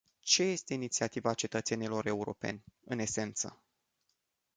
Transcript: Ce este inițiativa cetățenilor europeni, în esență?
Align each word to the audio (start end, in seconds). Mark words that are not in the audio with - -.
Ce 0.21 0.43
este 0.43 0.73
inițiativa 0.73 1.33
cetățenilor 1.33 2.05
europeni, 2.05 2.63
în 2.85 2.99
esență? 2.99 3.61